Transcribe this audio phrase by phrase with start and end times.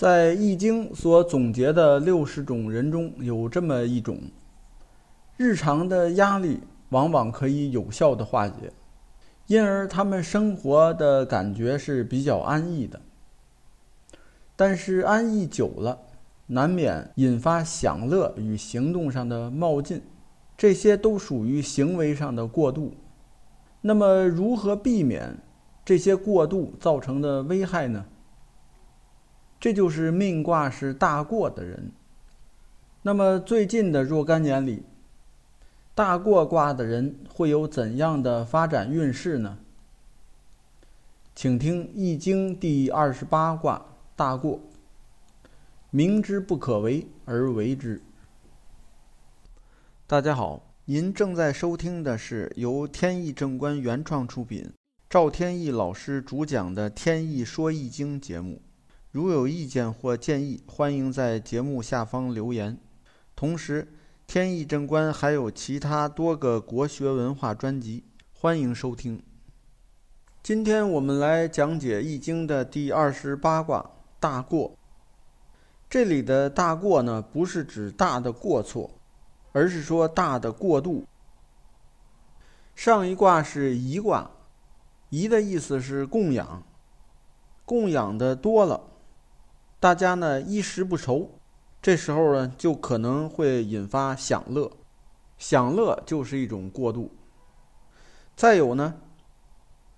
[0.00, 4.18] 在《易经》所总结的六十种人中有这么一种，
[5.36, 8.72] 日常的压力往往可以有效的化解，
[9.46, 13.02] 因而他们生活的感觉是比较安逸的。
[14.56, 15.98] 但是安逸久了，
[16.46, 20.00] 难免引发享乐与行动上的冒进，
[20.56, 22.94] 这些都属于行为上的过度。
[23.82, 25.36] 那么，如何避免
[25.84, 28.06] 这些过度造成的危害呢？
[29.60, 31.92] 这就是命卦是大过的人。
[33.02, 34.82] 那么最近的若干年里，
[35.94, 39.58] 大过卦的人会有怎样的发展运势呢？
[41.34, 43.84] 请听《易经》第二十八卦
[44.16, 44.60] 大过。
[45.90, 48.00] 明知不可为而为之。
[50.06, 54.72] 大家好，您正在收听的是由天意正观原创出品，
[55.08, 58.62] 赵天意老师主讲的《天意说易经》节目。
[59.12, 62.78] 如有意见或建议，欢迎在节目下方留言。
[63.34, 63.88] 同时，
[64.24, 69.20] 天意正观还有其他多个国学文化专辑，欢迎收听。
[70.44, 73.84] 今天我们来讲解《易经》的第二十八卦
[74.20, 74.76] 大过。
[75.88, 78.88] 这里的大过呢，不是指大的过错，
[79.50, 81.04] 而是说大的过度。
[82.76, 84.30] 上一卦是颐卦，
[85.08, 86.62] 颐的意思是供养，
[87.64, 88.80] 供养的多了。
[89.80, 91.40] 大家呢衣食不愁，
[91.80, 94.70] 这时候呢就可能会引发享乐，
[95.38, 97.10] 享乐就是一种过度。
[98.36, 99.00] 再有呢，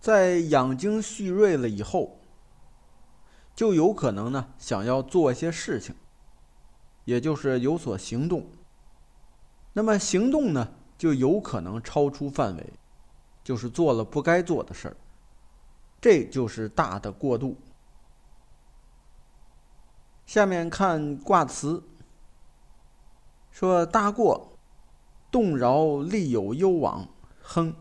[0.00, 2.18] 在养精蓄锐了以后，
[3.54, 5.94] 就有可能呢想要做一些事情，
[7.04, 8.46] 也就是有所行动。
[9.74, 12.72] 那么行动呢就有可能超出范围，
[13.44, 14.96] 就是做了不该做的事儿，
[16.00, 17.54] 这就是大的过度。
[20.26, 21.84] 下面看卦辞，
[23.52, 24.58] 说大过，
[25.30, 27.08] 动摇利有攸往，
[27.40, 27.72] 亨。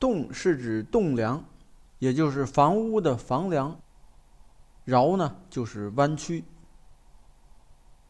[0.00, 1.44] 动是指栋梁，
[2.00, 3.80] 也就是房屋的房梁。
[4.86, 6.44] 摇呢就是弯曲。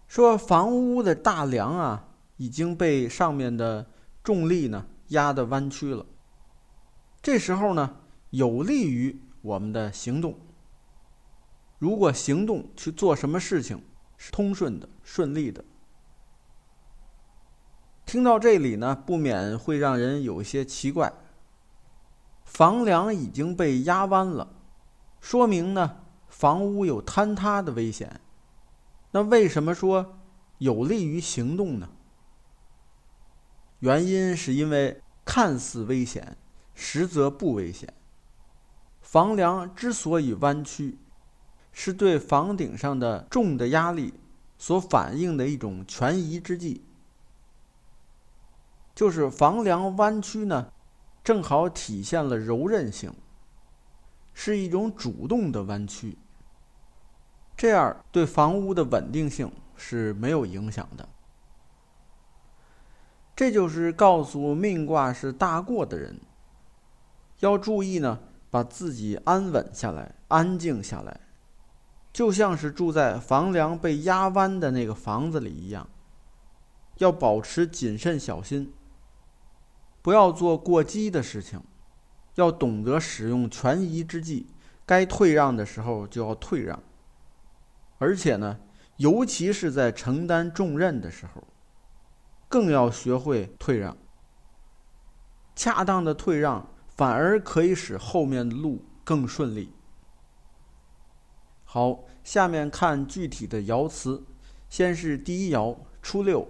[0.09, 2.09] 说房屋的大梁啊，
[2.39, 3.87] 已经被上面的
[4.23, 6.05] 重力呢压得弯曲了。
[7.23, 7.97] 这时候呢，
[8.31, 10.34] 有利于我们的行动。
[11.79, 13.83] 如果行动去做什么事情
[14.17, 15.65] 是通顺的、顺利的，
[18.07, 21.12] 听到这里呢，不免会让人有些奇怪。
[22.45, 24.55] 房梁已经被压弯了，
[25.21, 28.21] 说明呢房屋有坍塌的危险。
[29.11, 30.21] 那为什么说
[30.59, 31.89] 有利于行动呢？
[33.81, 36.37] 原因是因为看似危险，
[36.75, 37.93] 实则不危险。
[39.01, 40.99] 房梁之所以弯曲。
[41.77, 44.15] 是对房顶上的重的压力
[44.57, 46.85] 所反映的一种权宜之计，
[48.95, 50.73] 就是房梁弯曲呢，
[51.25, 53.12] 正好体现了柔韧性，
[54.33, 56.17] 是一种主动的弯曲，
[57.57, 61.09] 这样对房屋的稳定性是没有影响的。
[63.35, 66.21] 这就是告诉命卦是大过的人，
[67.41, 71.21] 要注意呢，把自己安稳下来，安静下来。
[72.14, 75.88] 就像是住在房梁被压弯的那个房子里一样，
[76.98, 78.72] 要保持谨慎小心，
[80.00, 81.60] 不要做过激的事情，
[82.36, 84.47] 要懂得使用权宜之计，
[84.86, 86.80] 该退让的时候就要退让。
[87.98, 88.60] 而且呢，
[88.98, 91.42] 尤其是在承担重任的时候，
[92.48, 93.96] 更要学会退让。
[95.56, 99.72] 恰当的退让，反而可以使后面的路更顺利。
[101.75, 104.23] 好，下面看具体的爻辞。
[104.71, 106.47] 先是第一爻初六，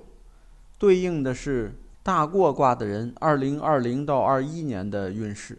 [0.77, 5.59] 对应的是大过卦的人二零二零到二一年的运势。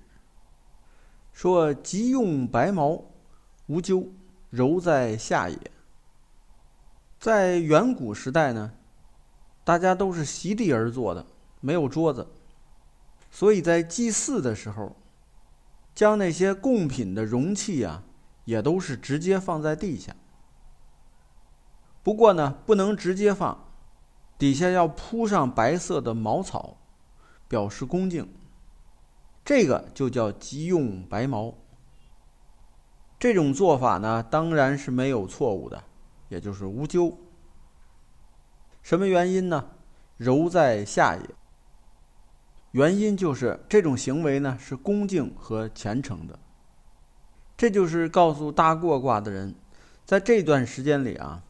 [1.34, 3.06] 说吉用白毛，
[3.66, 4.09] 无咎，
[4.52, 5.59] 柔在下也。
[7.20, 8.72] 在远古时代呢，
[9.64, 11.26] 大家都是席地而坐的，
[11.59, 12.28] 没有桌子，
[13.32, 14.96] 所以在祭祀的时候，
[15.96, 18.03] 将那些贡品的容器啊。
[18.46, 20.16] 也都是直接放在地下，
[22.02, 23.74] 不过呢，不能直接放，
[24.38, 26.78] 底下要铺上白色的茅草，
[27.47, 28.32] 表示恭敬。
[29.44, 31.53] 这个就叫急用白茅。
[33.20, 35.84] 这种做法呢，当然是没有错误的，
[36.30, 37.18] 也就是无咎。
[38.84, 39.72] 什么原因呢？
[40.18, 41.30] 柔在下也。
[42.72, 46.38] 原因就是这种行为呢，是恭敬和虔诚的。
[47.57, 49.55] 这就是告诉大过卦的人，
[50.05, 51.41] 在这段时间里啊，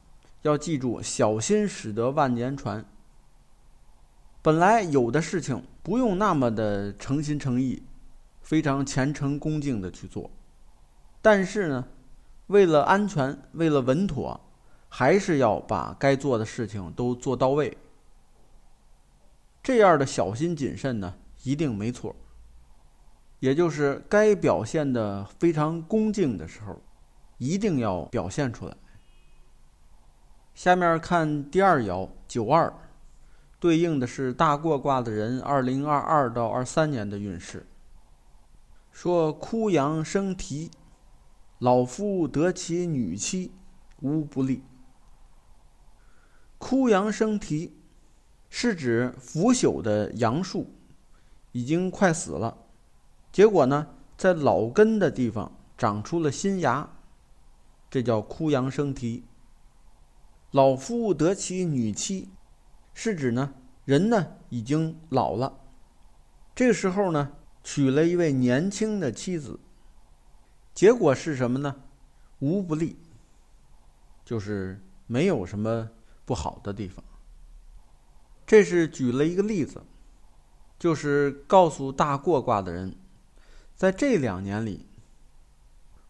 [0.44, 2.86] 要记住小心使得万年船。
[4.42, 7.82] 本来有的事情不用那么的诚心诚意、
[8.42, 10.30] 非常虔诚恭敬的去做，
[11.24, 11.88] 但是呢，
[12.48, 14.40] 为了安全，为了稳妥，
[14.88, 17.76] 还是要把该做的事情都做到位。
[19.64, 22.16] 这样的小心谨慎呢，一定没错。
[23.40, 26.82] 也就是该表现的非常恭敬的时候，
[27.38, 28.76] 一定要表现出来。
[30.54, 32.74] 下面看第二爻九二，
[33.60, 37.68] 对应的是大过卦的人二零二二到二三年的运势。
[38.92, 40.72] 说枯阳生啼，
[41.60, 43.52] 老夫得其女妻，
[44.00, 44.64] 无不利。
[46.58, 47.78] 枯杨生啼，
[48.50, 50.74] 是指腐朽的杨树
[51.52, 52.58] 已经快死了。
[53.36, 56.90] 结果呢，在老根的地方长出了新芽，
[57.90, 59.26] 这叫枯杨生啼。
[60.52, 62.30] 老夫得其女妻，
[62.94, 63.54] 是指呢
[63.84, 65.60] 人呢已经老了，
[66.56, 69.60] 这个时候呢娶了一位年轻的妻子。
[70.74, 71.76] 结果是什么呢？
[72.40, 72.98] 无不利，
[74.24, 75.90] 就是没有什么
[76.24, 77.04] 不好的地方。
[78.46, 79.84] 这是举了一个例子，
[80.80, 82.96] 就是告诉大过卦的人。
[83.76, 84.88] 在这两年里，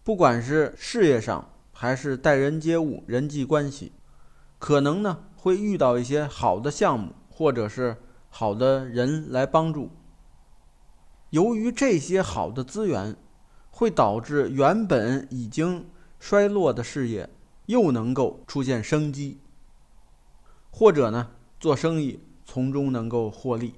[0.04, 3.92] 不管是事业上还是待人接物、人际关系，
[4.60, 7.98] 可能呢会遇到一些好的项目，或者是
[8.30, 9.90] 好的人来帮助。
[11.32, 13.16] 由于这些好的资源，
[13.72, 15.90] 会导致原本已经
[16.20, 17.28] 衰落的事业
[17.66, 19.40] 又能够出现生机，
[20.70, 23.74] 或者呢做生意从中能够获利。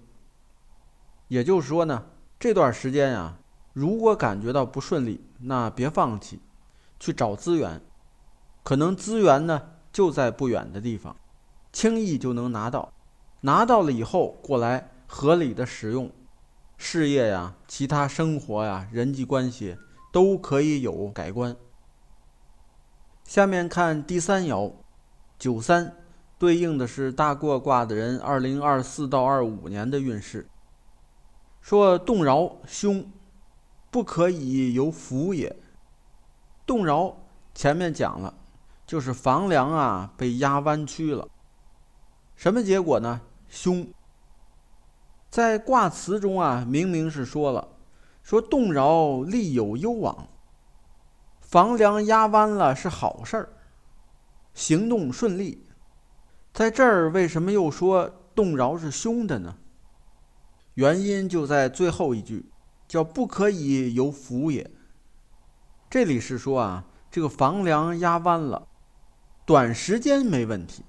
[1.29, 2.07] 也就是说呢，
[2.37, 3.37] 这段时间呀。
[3.77, 6.41] 如果感觉到不顺利，那别放弃，
[6.99, 7.79] 去找资源，
[8.63, 11.15] 可能资源呢就在不远的地方，
[11.71, 12.91] 轻易就能拿到。
[13.41, 16.11] 拿到了以后，过来合理的使用，
[16.75, 19.77] 事业呀、其他生活呀、人际关系
[20.11, 21.55] 都可以有改观。
[23.25, 24.73] 下面看第三爻，
[25.37, 25.95] 九三，
[26.39, 30.49] 对应的是大过卦的人二零二四到二五年的运势。
[31.61, 33.07] 说动摇凶。
[33.97, 35.55] 不可以由福也。
[36.67, 37.17] 动摇
[37.55, 38.31] 前面讲了，
[38.85, 41.27] 就是房梁啊被压弯曲了。
[42.35, 43.21] 什么结果呢？
[43.49, 43.87] 凶。
[45.31, 47.69] 在卦辞中啊，明明是说了，
[48.21, 50.27] 说动摇利有攸往，
[51.41, 53.49] 房梁压弯了是好事儿，
[54.53, 55.65] 行动顺利。
[56.53, 59.57] 在这儿为什么又说动摇是凶的呢？
[60.75, 62.45] 原因就在最后一句。
[62.87, 64.69] 叫不可以由福也。
[65.89, 68.67] 这里是说啊，这个房梁压弯了，
[69.45, 70.83] 短时间没问题，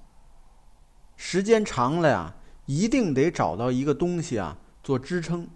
[1.15, 2.35] 时间长了呀，
[2.65, 5.47] 一定得找到一个东西啊做支撑。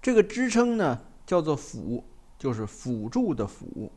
[0.00, 2.04] 这个支撑呢，叫做辅，
[2.38, 3.92] 就是辅助的辅。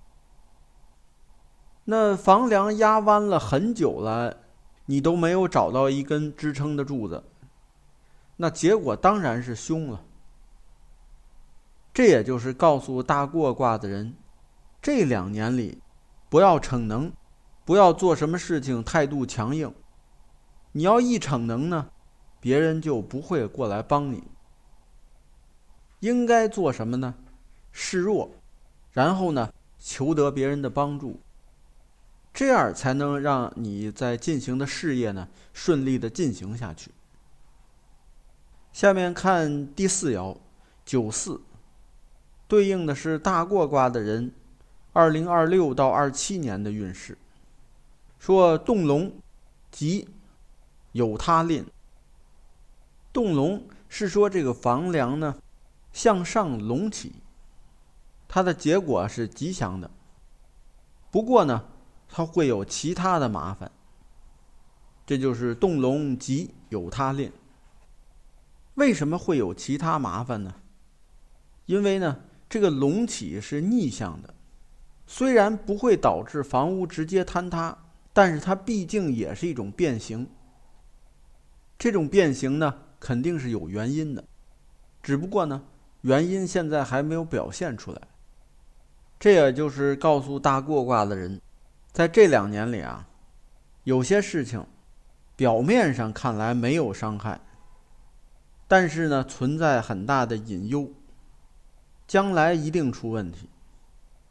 [1.86, 4.38] 那房梁压弯了很久了，
[4.86, 7.24] 你都没有找到一根支撑的柱子，
[8.38, 10.04] 那结果当然是凶了。
[12.00, 14.16] 这也就是告诉大过卦的人，
[14.82, 15.82] 这两年里，
[16.30, 17.12] 不要逞能，
[17.66, 19.76] 不要做什么事情态度强硬。
[20.72, 21.90] 你要一逞能呢，
[22.40, 24.24] 别人就不会过来帮你。
[26.00, 27.16] 应该做什么呢？
[27.74, 28.32] 示弱，
[28.94, 31.20] 然后呢，求得别人的帮助，
[32.34, 36.92] 这样才能让你在进行的事业呢顺利的进行下去。
[38.72, 40.38] 下面看第四爻，
[40.86, 41.42] 九四。
[42.50, 44.34] 对应的是大过卦的人，
[44.92, 47.16] 二零二六到二七年的运势。
[48.18, 49.14] 说动龙，
[49.70, 50.10] 吉，
[50.94, 51.64] 有他吝。
[53.14, 55.36] 动龙是说这个房梁呢
[55.94, 57.22] 向上隆起，
[58.28, 59.92] 它的结果是吉祥的。
[61.12, 61.66] 不过呢，
[62.08, 63.72] 它会有其他的麻烦。
[65.06, 67.32] 这就是动龙吉有他吝。
[68.74, 70.56] 为什么会有其他麻烦呢？
[71.68, 72.22] 因为呢。
[72.50, 74.34] 这个隆起是逆向的，
[75.06, 77.78] 虽然不会导致房屋直接坍塌，
[78.12, 80.28] 但是它毕竟也是一种变形。
[81.78, 84.24] 这种变形呢，肯定是有原因的，
[85.04, 85.62] 只不过呢，
[86.02, 88.02] 原因现在还没有表现出来。
[89.20, 91.40] 这也就是告诉大过卦的人，
[91.92, 93.08] 在这两年里啊，
[93.84, 94.66] 有些事情
[95.36, 97.40] 表面上看来没有伤害，
[98.68, 100.92] 但是呢，存在很大的隐忧。
[102.10, 103.48] 将来一定出问题，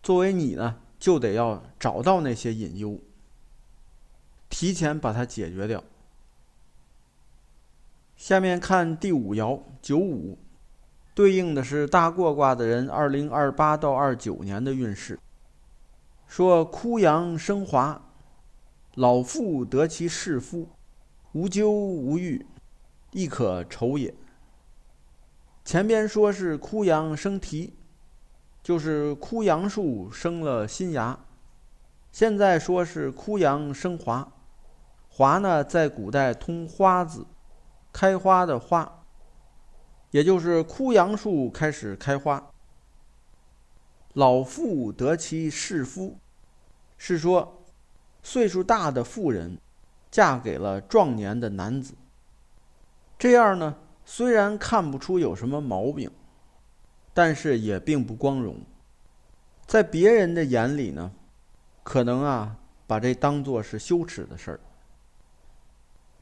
[0.03, 2.99] 作为你呢，就得要找到那些隐忧，
[4.51, 5.85] 提前把它解决掉。
[8.17, 10.37] 下面看第五爻九五，
[11.15, 15.17] 对应的是大过卦的人二零二八到二九年的运势。
[16.27, 18.11] 说枯杨生华，
[18.97, 20.69] 老妇得其士夫，
[21.31, 22.45] 无咎无欲，
[23.13, 24.13] 亦可酬也。
[25.69, 27.75] 前边说是枯杨生啼，
[28.63, 31.19] 就是枯杨树生了新芽。
[32.11, 34.33] 现在说是枯杨生华，
[35.11, 37.27] 华呢在古代通花字。
[37.93, 39.05] 开花的花，
[40.11, 42.51] 也就是枯杨树开始开花。
[44.15, 46.17] 老妇得其士夫，
[46.97, 47.67] 是说
[48.23, 49.59] 岁数大的妇人
[50.11, 51.93] 嫁给了壮年的男子。
[53.19, 53.77] 这样呢，
[54.11, 56.11] 虽然看不出有什么毛病，
[57.13, 58.57] 但是也并不光荣。
[59.67, 61.13] 在别人的眼里呢，
[61.83, 64.61] 可能啊把这当做是羞耻的事儿。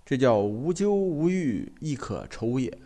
[0.04, 2.76] 这叫无咎无欲，亦可酬也。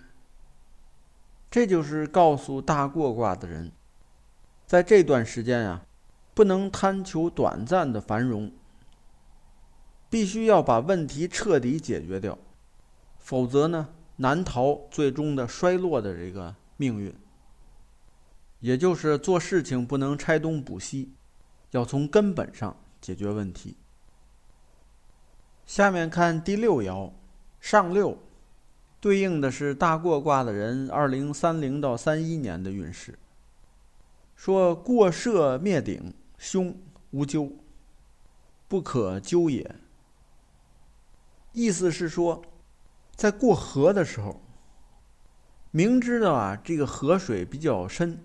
[1.51, 3.73] 这就是告诉大过卦的人，
[4.67, 5.83] 在这段时间啊，
[6.35, 8.53] 不能贪求短暂的繁荣，
[10.11, 12.37] 必须要把问题彻底解决掉，
[13.19, 13.89] 否则呢，
[14.21, 17.15] 难逃最终的衰落的这个命运。
[18.61, 21.15] 也就是做事情不能拆东补西，
[21.71, 23.79] 要从根本上解决问题。
[25.65, 27.11] 下面看第六爻，
[27.61, 28.19] 上六，
[29.01, 33.19] 对应的是大过卦的人二零三零到三一年的运势。
[34.37, 36.79] 说过涉灭顶，凶
[37.13, 37.51] 无咎，
[38.69, 39.75] 不可咎也。
[41.53, 42.43] 意思是说，
[43.21, 44.41] 在过河的时候，
[45.73, 48.25] 明知道啊这个河水比较深，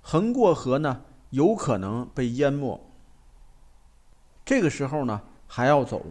[0.00, 2.80] 横过河呢有可能被淹没，
[4.44, 5.20] 这个时候呢。
[5.52, 6.06] 还要走，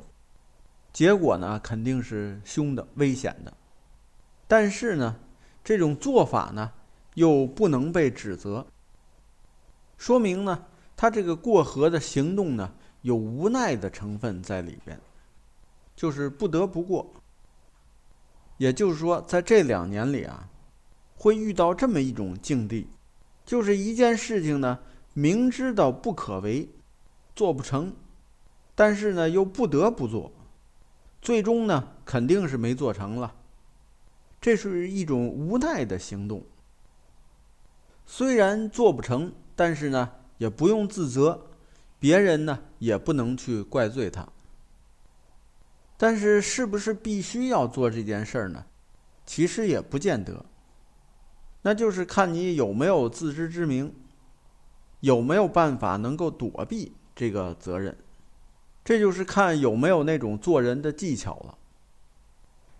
[0.91, 3.53] 结果呢肯定是凶的、危险的。
[4.49, 5.15] 但是呢，
[5.63, 6.73] 这种做法呢
[7.13, 8.67] 又不能被指责，
[9.97, 10.65] 说明呢
[10.97, 14.99] 他这个过河的行动呢有无奈的成分在里边，
[15.95, 17.09] 就是不得不过。
[18.59, 20.49] 也就是说，在这两年里啊，
[21.15, 22.87] 会遇到这么一种境地，
[23.45, 24.79] 就是一件事情呢
[25.13, 26.69] 明知道不可为，
[27.35, 27.95] 做不成。
[28.75, 30.31] 但是呢，又不得不做，
[31.21, 33.33] 最终呢，肯定是没做成了。
[34.41, 36.43] 这是一种无奈的行动。
[38.05, 41.47] 虽然做不成，但是呢，也不用自责，
[41.97, 44.27] 别人呢，也不能去怪罪他。
[46.01, 48.65] 但是，是不是必须要做这件事儿呢？
[49.25, 50.45] 其实也不见得。
[51.63, 53.93] 那就是看你有没有自知之明，
[55.01, 57.97] 有没有办法能够躲避这个责任。
[58.81, 61.57] 这就是看有没有那种做人的技巧了。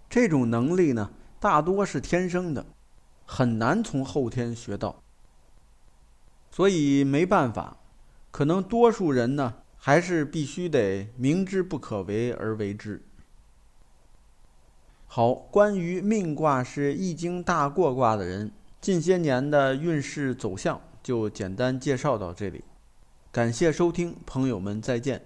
[0.09, 1.11] 这种能力呢，
[1.41, 2.65] 大多是天生的，
[3.25, 5.03] 很难从后天学到。
[6.49, 7.75] 所以没办法，
[8.31, 13.03] 可能多数人呢，还是必须得明知不可为而为之。
[15.11, 22.63] 好，关于命卦是易经大过卦的人，近些年的运势走向就简单介绍到这里。
[23.31, 25.19] 感谢收听，朋友们再见。